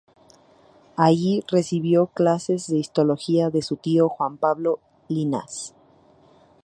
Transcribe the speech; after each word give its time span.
Allí 0.97 1.43
recibió 1.47 2.07
clases 2.07 2.65
de 2.65 2.77
histología 2.77 3.51
de 3.51 3.61
su 3.61 3.75
tío 3.77 4.09
Juan 4.09 4.39
Pablo 4.39 4.79
Llinás. 5.09 5.75